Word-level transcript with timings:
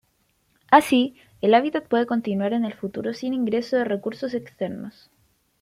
Así, 0.71 1.15
el 1.41 1.53
hábitat 1.53 1.87
puede 1.87 2.07
continuar 2.07 2.53
en 2.53 2.65
el 2.65 2.73
futuro 2.73 3.13
sin 3.13 3.35
ingreso 3.35 3.75
de 3.77 3.83
recursos 3.83 4.33
externos. 4.33 5.11